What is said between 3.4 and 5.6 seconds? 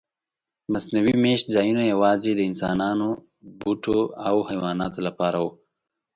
بوټو او حیواناتو لپاره وو.